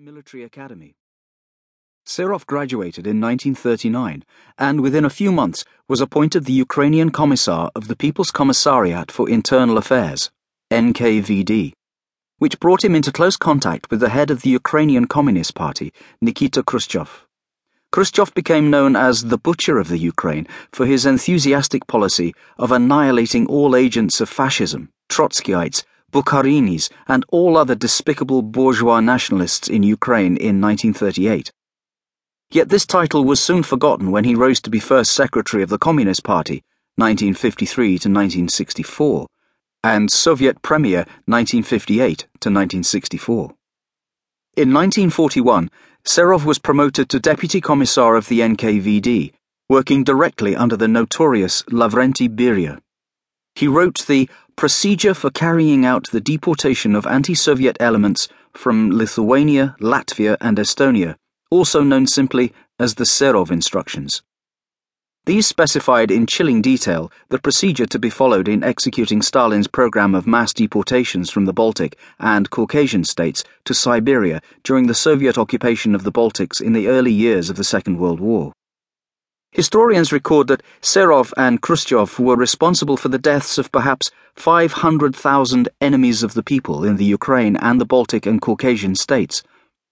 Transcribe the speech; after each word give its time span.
Military 0.00 0.42
Academy. 0.44 0.94
Serov 2.06 2.46
graduated 2.46 3.06
in 3.06 3.20
1939 3.20 4.24
and 4.56 4.80
within 4.80 5.04
a 5.04 5.10
few 5.10 5.30
months 5.30 5.62
was 5.88 6.00
appointed 6.00 6.46
the 6.46 6.54
Ukrainian 6.54 7.10
Commissar 7.10 7.70
of 7.74 7.86
the 7.86 7.96
People's 7.96 8.30
Commissariat 8.30 9.10
for 9.10 9.28
Internal 9.28 9.76
Affairs, 9.76 10.30
NKVD, 10.70 11.74
which 12.38 12.58
brought 12.60 12.82
him 12.82 12.94
into 12.94 13.12
close 13.12 13.36
contact 13.36 13.90
with 13.90 14.00
the 14.00 14.08
head 14.08 14.30
of 14.30 14.40
the 14.40 14.48
Ukrainian 14.48 15.06
Communist 15.06 15.54
Party, 15.54 15.92
Nikita 16.22 16.62
Khrushchev. 16.62 17.26
Khrushchev 17.92 18.32
became 18.32 18.70
known 18.70 18.96
as 18.96 19.24
the 19.24 19.36
Butcher 19.36 19.76
of 19.76 19.88
the 19.88 19.98
Ukraine 19.98 20.48
for 20.72 20.86
his 20.86 21.04
enthusiastic 21.04 21.86
policy 21.86 22.34
of 22.56 22.72
annihilating 22.72 23.46
all 23.48 23.76
agents 23.76 24.22
of 24.22 24.30
fascism, 24.30 24.88
Trotskyites, 25.10 25.84
Bukharinis, 26.10 26.90
and 27.06 27.24
all 27.28 27.56
other 27.56 27.74
despicable 27.74 28.42
bourgeois 28.42 29.00
nationalists 29.00 29.68
in 29.68 29.82
Ukraine 29.82 30.36
in 30.36 30.60
1938. 30.60 31.52
Yet 32.50 32.68
this 32.68 32.84
title 32.84 33.24
was 33.24 33.40
soon 33.40 33.62
forgotten 33.62 34.10
when 34.10 34.24
he 34.24 34.34
rose 34.34 34.60
to 34.62 34.70
be 34.70 34.80
first 34.80 35.12
secretary 35.12 35.62
of 35.62 35.68
the 35.68 35.78
Communist 35.78 36.24
Party, 36.24 36.64
1953 36.96 37.86
to 37.86 38.08
1964, 38.08 39.28
and 39.84 40.10
Soviet 40.10 40.60
Premier, 40.60 41.06
1958 41.26 42.18
to 42.18 42.50
1964. 42.50 43.54
In 44.56 44.74
1941, 44.74 45.70
Serov 46.04 46.44
was 46.44 46.58
promoted 46.58 47.08
to 47.08 47.20
Deputy 47.20 47.60
Commissar 47.60 48.16
of 48.16 48.28
the 48.28 48.40
NKVD, 48.40 49.32
working 49.68 50.02
directly 50.02 50.56
under 50.56 50.76
the 50.76 50.88
notorious 50.88 51.62
Lavrenti 51.70 52.28
Beria. 52.28 52.80
He 53.54 53.68
wrote 53.68 54.06
the 54.06 54.28
Procedure 54.60 55.14
for 55.14 55.30
Carrying 55.30 55.86
Out 55.86 56.10
the 56.10 56.20
Deportation 56.20 56.94
of 56.94 57.06
Anti 57.06 57.34
Soviet 57.34 57.78
Elements 57.80 58.28
from 58.52 58.90
Lithuania, 58.90 59.74
Latvia, 59.80 60.36
and 60.38 60.58
Estonia, 60.58 61.16
also 61.50 61.82
known 61.82 62.06
simply 62.06 62.52
as 62.78 62.96
the 62.96 63.04
Serov 63.04 63.50
Instructions. 63.50 64.20
These 65.24 65.46
specified 65.46 66.10
in 66.10 66.26
chilling 66.26 66.60
detail 66.60 67.10
the 67.30 67.38
procedure 67.38 67.86
to 67.86 67.98
be 67.98 68.10
followed 68.10 68.48
in 68.48 68.62
executing 68.62 69.22
Stalin's 69.22 69.66
program 69.66 70.14
of 70.14 70.26
mass 70.26 70.52
deportations 70.52 71.30
from 71.30 71.46
the 71.46 71.54
Baltic 71.54 71.96
and 72.18 72.50
Caucasian 72.50 73.04
states 73.04 73.42
to 73.64 73.72
Siberia 73.72 74.42
during 74.62 74.88
the 74.88 74.94
Soviet 74.94 75.38
occupation 75.38 75.94
of 75.94 76.04
the 76.04 76.12
Baltics 76.12 76.60
in 76.60 76.74
the 76.74 76.86
early 76.86 77.12
years 77.12 77.48
of 77.48 77.56
the 77.56 77.64
Second 77.64 77.96
World 77.96 78.20
War. 78.20 78.52
Historians 79.52 80.12
record 80.12 80.46
that 80.46 80.62
Serov 80.80 81.32
and 81.36 81.60
Khrushchev 81.60 82.20
were 82.20 82.36
responsible 82.36 82.96
for 82.96 83.08
the 83.08 83.18
deaths 83.18 83.58
of 83.58 83.72
perhaps 83.72 84.12
500,000 84.36 85.68
enemies 85.80 86.22
of 86.22 86.34
the 86.34 86.42
people 86.44 86.84
in 86.84 86.96
the 86.96 87.04
Ukraine 87.04 87.56
and 87.56 87.80
the 87.80 87.84
Baltic 87.84 88.26
and 88.26 88.40
Caucasian 88.40 88.94
states, 88.94 89.42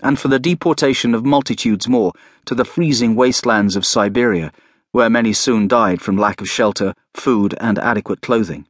and 0.00 0.16
for 0.16 0.28
the 0.28 0.38
deportation 0.38 1.12
of 1.12 1.24
multitudes 1.24 1.88
more 1.88 2.12
to 2.44 2.54
the 2.54 2.64
freezing 2.64 3.16
wastelands 3.16 3.74
of 3.74 3.84
Siberia, 3.84 4.52
where 4.92 5.10
many 5.10 5.32
soon 5.32 5.66
died 5.66 6.00
from 6.00 6.16
lack 6.16 6.40
of 6.40 6.48
shelter, 6.48 6.94
food, 7.12 7.56
and 7.60 7.80
adequate 7.80 8.20
clothing. 8.22 8.64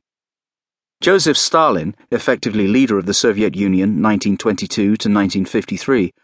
Joseph 1.02 1.36
Stalin, 1.36 1.94
effectively 2.10 2.66
leader 2.66 2.96
of 2.96 3.04
the 3.04 3.12
Soviet 3.12 3.54
Union 3.54 4.02
1922 4.02 4.72
to 4.72 4.90
1953, 4.90 6.14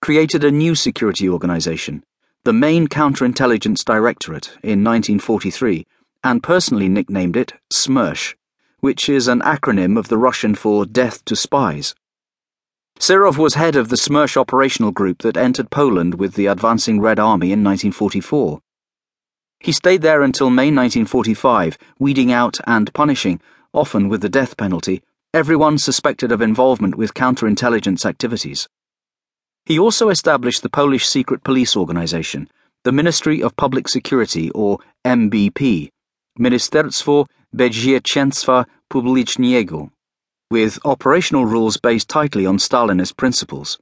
created 0.00 0.42
a 0.42 0.50
new 0.50 0.74
security 0.74 1.28
organization 1.28 2.02
the 2.44 2.52
main 2.52 2.86
counterintelligence 2.86 3.82
directorate 3.82 4.48
in 4.62 4.84
1943 4.84 5.86
and 6.22 6.42
personally 6.42 6.90
nicknamed 6.90 7.36
it 7.38 7.54
SMERSH, 7.70 8.34
which 8.80 9.08
is 9.08 9.28
an 9.28 9.40
acronym 9.40 9.98
of 9.98 10.08
the 10.08 10.18
Russian 10.18 10.54
for 10.54 10.84
Death 10.84 11.24
to 11.24 11.34
Spies. 11.34 11.94
Serov 13.00 13.38
was 13.38 13.54
head 13.54 13.76
of 13.76 13.88
the 13.88 13.96
SMERSH 13.96 14.36
operational 14.36 14.92
group 14.92 15.22
that 15.22 15.38
entered 15.38 15.70
Poland 15.70 16.16
with 16.16 16.34
the 16.34 16.44
advancing 16.44 17.00
Red 17.00 17.18
Army 17.18 17.46
in 17.46 17.64
1944. 17.64 18.60
He 19.60 19.72
stayed 19.72 20.02
there 20.02 20.20
until 20.20 20.50
May 20.50 20.70
1945, 20.70 21.78
weeding 21.98 22.30
out 22.30 22.58
and 22.66 22.92
punishing, 22.92 23.40
often 23.72 24.10
with 24.10 24.20
the 24.20 24.28
death 24.28 24.58
penalty, 24.58 25.02
everyone 25.32 25.78
suspected 25.78 26.30
of 26.30 26.42
involvement 26.42 26.96
with 26.96 27.14
counterintelligence 27.14 28.04
activities. 28.04 28.68
He 29.66 29.78
also 29.78 30.10
established 30.10 30.62
the 30.62 30.68
Polish 30.68 31.06
secret 31.08 31.42
police 31.42 31.74
organization, 31.74 32.48
the 32.84 32.92
Ministry 32.92 33.42
of 33.42 33.56
Public 33.56 33.88
Security, 33.88 34.50
or 34.50 34.78
MBP, 35.06 35.88
Ministerstwo 36.38 37.26
Bezpieczeństwa 37.56 38.66
Publicznego, 38.92 39.90
with 40.50 40.78
operational 40.84 41.46
rules 41.46 41.78
based 41.78 42.10
tightly 42.10 42.44
on 42.44 42.58
Stalinist 42.58 43.16
principles. 43.16 43.78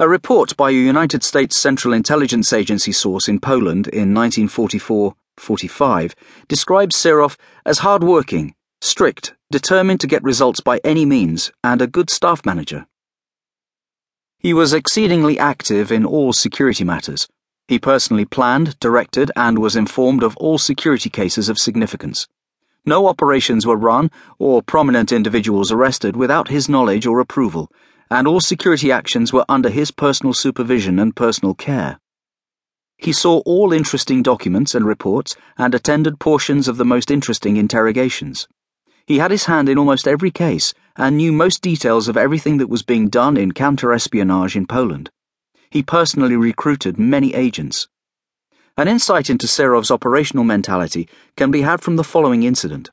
A 0.00 0.08
report 0.08 0.56
by 0.56 0.70
a 0.70 0.72
United 0.72 1.22
States 1.22 1.56
Central 1.56 1.94
Intelligence 1.94 2.52
Agency 2.52 2.90
source 2.90 3.28
in 3.28 3.38
Poland 3.38 3.86
in 3.86 4.12
1944 4.12 5.14
45 5.38 6.14
describes 6.48 6.96
Serov 6.96 7.36
as 7.64 7.78
hardworking, 7.78 8.54
strict, 8.80 9.34
determined 9.52 10.00
to 10.00 10.06
get 10.06 10.24
results 10.24 10.60
by 10.60 10.80
any 10.82 11.06
means, 11.06 11.52
and 11.62 11.80
a 11.80 11.86
good 11.86 12.10
staff 12.10 12.44
manager. 12.44 12.86
He 14.42 14.52
was 14.52 14.72
exceedingly 14.72 15.38
active 15.38 15.92
in 15.92 16.04
all 16.04 16.32
security 16.32 16.82
matters. 16.82 17.28
He 17.68 17.78
personally 17.78 18.24
planned, 18.24 18.76
directed, 18.80 19.30
and 19.36 19.56
was 19.60 19.76
informed 19.76 20.24
of 20.24 20.36
all 20.38 20.58
security 20.58 21.08
cases 21.08 21.48
of 21.48 21.60
significance. 21.60 22.26
No 22.84 23.06
operations 23.06 23.64
were 23.64 23.76
run 23.76 24.10
or 24.40 24.60
prominent 24.60 25.12
individuals 25.12 25.70
arrested 25.70 26.16
without 26.16 26.48
his 26.48 26.68
knowledge 26.68 27.06
or 27.06 27.20
approval, 27.20 27.70
and 28.10 28.26
all 28.26 28.40
security 28.40 28.90
actions 28.90 29.32
were 29.32 29.44
under 29.48 29.68
his 29.68 29.92
personal 29.92 30.34
supervision 30.34 30.98
and 30.98 31.14
personal 31.14 31.54
care. 31.54 32.00
He 32.96 33.12
saw 33.12 33.42
all 33.46 33.72
interesting 33.72 34.24
documents 34.24 34.74
and 34.74 34.84
reports 34.84 35.36
and 35.56 35.72
attended 35.72 36.18
portions 36.18 36.66
of 36.66 36.78
the 36.78 36.84
most 36.84 37.12
interesting 37.12 37.58
interrogations. 37.58 38.48
He 39.06 39.18
had 39.18 39.30
his 39.30 39.44
hand 39.44 39.68
in 39.68 39.78
almost 39.78 40.08
every 40.08 40.32
case 40.32 40.74
and 40.96 41.16
knew 41.16 41.32
most 41.32 41.62
details 41.62 42.08
of 42.08 42.16
everything 42.16 42.58
that 42.58 42.68
was 42.68 42.82
being 42.82 43.08
done 43.08 43.36
in 43.36 43.52
counter-espionage 43.52 44.56
in 44.56 44.66
Poland. 44.66 45.10
He 45.70 45.82
personally 45.82 46.36
recruited 46.36 46.98
many 46.98 47.34
agents. 47.34 47.88
An 48.76 48.88
insight 48.88 49.30
into 49.30 49.46
Serov's 49.46 49.90
operational 49.90 50.44
mentality 50.44 51.08
can 51.36 51.50
be 51.50 51.62
had 51.62 51.80
from 51.80 51.96
the 51.96 52.04
following 52.04 52.42
incident. 52.42 52.90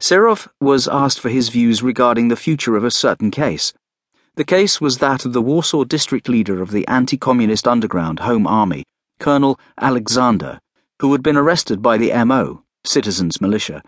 Serov 0.00 0.48
was 0.60 0.88
asked 0.88 1.20
for 1.20 1.28
his 1.28 1.48
views 1.48 1.82
regarding 1.82 2.28
the 2.28 2.36
future 2.36 2.76
of 2.76 2.84
a 2.84 2.90
certain 2.90 3.30
case. 3.30 3.72
The 4.36 4.44
case 4.44 4.80
was 4.80 4.98
that 4.98 5.24
of 5.24 5.32
the 5.32 5.42
Warsaw 5.42 5.84
district 5.84 6.28
leader 6.28 6.60
of 6.60 6.72
the 6.72 6.86
anti-communist 6.88 7.68
underground 7.68 8.20
Home 8.20 8.46
Army, 8.46 8.84
Colonel 9.20 9.58
Alexander, 9.80 10.58
who 11.00 11.12
had 11.12 11.22
been 11.22 11.36
arrested 11.36 11.80
by 11.80 11.96
the 11.96 12.12
MO, 12.24 12.64
Citizens 12.84 13.40
Militia, 13.40 13.82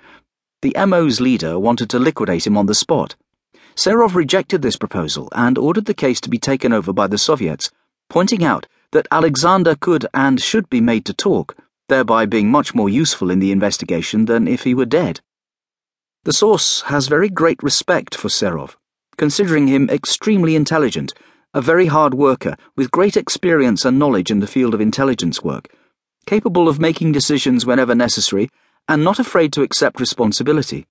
the 0.66 0.84
MO's 0.84 1.20
leader 1.20 1.60
wanted 1.60 1.88
to 1.88 1.96
liquidate 2.00 2.44
him 2.44 2.56
on 2.56 2.66
the 2.66 2.74
spot. 2.74 3.14
Serov 3.76 4.16
rejected 4.16 4.62
this 4.62 4.74
proposal 4.74 5.28
and 5.30 5.56
ordered 5.56 5.84
the 5.84 5.94
case 5.94 6.20
to 6.22 6.28
be 6.28 6.38
taken 6.38 6.72
over 6.72 6.92
by 6.92 7.06
the 7.06 7.18
Soviets, 7.18 7.70
pointing 8.08 8.42
out 8.42 8.66
that 8.90 9.06
Alexander 9.12 9.76
could 9.76 10.06
and 10.12 10.42
should 10.42 10.68
be 10.68 10.80
made 10.80 11.04
to 11.04 11.14
talk, 11.14 11.56
thereby 11.88 12.26
being 12.26 12.50
much 12.50 12.74
more 12.74 12.88
useful 12.88 13.30
in 13.30 13.38
the 13.38 13.52
investigation 13.52 14.24
than 14.24 14.48
if 14.48 14.64
he 14.64 14.74
were 14.74 14.84
dead. 14.84 15.20
The 16.24 16.32
source 16.32 16.80
has 16.86 17.06
very 17.06 17.28
great 17.28 17.62
respect 17.62 18.16
for 18.16 18.26
Serov, 18.26 18.74
considering 19.16 19.68
him 19.68 19.88
extremely 19.88 20.56
intelligent, 20.56 21.14
a 21.54 21.62
very 21.62 21.86
hard 21.86 22.12
worker 22.12 22.56
with 22.74 22.90
great 22.90 23.16
experience 23.16 23.84
and 23.84 24.00
knowledge 24.00 24.32
in 24.32 24.40
the 24.40 24.48
field 24.48 24.74
of 24.74 24.80
intelligence 24.80 25.44
work, 25.44 25.72
capable 26.26 26.68
of 26.68 26.80
making 26.80 27.12
decisions 27.12 27.64
whenever 27.64 27.94
necessary 27.94 28.50
and 28.88 29.02
not 29.02 29.18
afraid 29.18 29.52
to 29.52 29.62
accept 29.62 30.00
responsibility. 30.00 30.86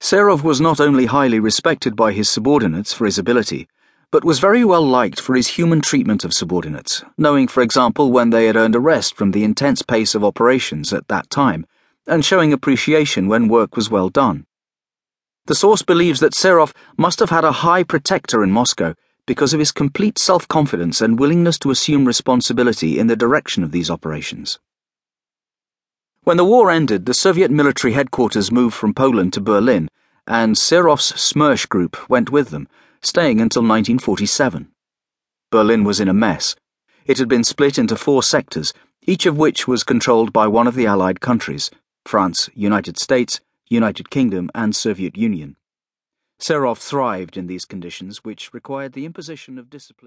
Serov 0.00 0.42
was 0.42 0.60
not 0.60 0.80
only 0.80 1.06
highly 1.06 1.40
respected 1.40 1.96
by 1.96 2.12
his 2.12 2.28
subordinates 2.28 2.92
for 2.92 3.06
his 3.06 3.18
ability, 3.18 3.68
but 4.10 4.24
was 4.24 4.38
very 4.38 4.64
well 4.64 4.86
liked 4.86 5.20
for 5.20 5.34
his 5.34 5.48
human 5.48 5.80
treatment 5.80 6.24
of 6.24 6.32
subordinates, 6.32 7.04
knowing, 7.18 7.48
for 7.48 7.62
example, 7.62 8.12
when 8.12 8.30
they 8.30 8.46
had 8.46 8.56
earned 8.56 8.74
a 8.74 8.80
rest 8.80 9.16
from 9.16 9.32
the 9.32 9.42
intense 9.42 9.82
pace 9.82 10.14
of 10.14 10.24
operations 10.24 10.92
at 10.92 11.08
that 11.08 11.28
time, 11.28 11.66
and 12.06 12.24
showing 12.24 12.52
appreciation 12.52 13.26
when 13.26 13.48
work 13.48 13.76
was 13.76 13.90
well 13.90 14.08
done. 14.08 14.46
The 15.46 15.54
source 15.54 15.82
believes 15.82 16.20
that 16.20 16.34
Serov 16.34 16.72
must 16.96 17.20
have 17.20 17.30
had 17.30 17.44
a 17.44 17.52
high 17.52 17.82
protector 17.82 18.42
in 18.42 18.50
Moscow 18.50 18.94
because 19.26 19.52
of 19.52 19.58
his 19.58 19.72
complete 19.72 20.18
self 20.18 20.46
confidence 20.46 21.00
and 21.00 21.18
willingness 21.18 21.58
to 21.60 21.70
assume 21.70 22.04
responsibility 22.04 22.98
in 22.98 23.08
the 23.08 23.16
direction 23.16 23.64
of 23.64 23.72
these 23.72 23.90
operations. 23.90 24.60
When 26.26 26.38
the 26.38 26.44
war 26.44 26.72
ended, 26.72 27.06
the 27.06 27.14
Soviet 27.14 27.52
military 27.52 27.92
headquarters 27.92 28.50
moved 28.50 28.74
from 28.74 28.94
Poland 28.94 29.32
to 29.34 29.40
Berlin, 29.40 29.88
and 30.26 30.56
Serov's 30.56 31.12
Smersh 31.12 31.68
group 31.68 32.10
went 32.10 32.30
with 32.30 32.48
them, 32.48 32.66
staying 33.00 33.40
until 33.40 33.62
1947. 33.62 34.72
Berlin 35.52 35.84
was 35.84 36.00
in 36.00 36.08
a 36.08 36.12
mess. 36.12 36.56
It 37.04 37.18
had 37.18 37.28
been 37.28 37.44
split 37.44 37.78
into 37.78 37.94
four 37.94 38.24
sectors, 38.24 38.74
each 39.02 39.24
of 39.24 39.38
which 39.38 39.68
was 39.68 39.84
controlled 39.84 40.32
by 40.32 40.48
one 40.48 40.66
of 40.66 40.74
the 40.74 40.84
Allied 40.84 41.20
countries 41.20 41.70
France, 42.04 42.50
United 42.54 42.98
States, 42.98 43.38
United 43.68 44.10
Kingdom, 44.10 44.50
and 44.52 44.74
Soviet 44.74 45.16
Union. 45.16 45.54
Serov 46.40 46.78
thrived 46.78 47.36
in 47.36 47.46
these 47.46 47.64
conditions, 47.64 48.24
which 48.24 48.52
required 48.52 48.94
the 48.94 49.04
imposition 49.04 49.58
of 49.58 49.70
discipline. 49.70 50.04